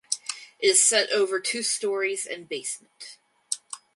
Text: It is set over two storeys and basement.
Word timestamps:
It 0.57 0.65
is 0.69 0.83
set 0.83 1.11
over 1.11 1.39
two 1.39 1.61
storeys 1.61 2.25
and 2.25 2.49
basement. 2.49 3.19